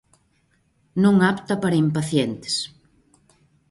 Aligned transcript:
Non 1.03 1.15
apta 1.31 1.53
para 1.61 1.81
impacientes. 1.85 2.55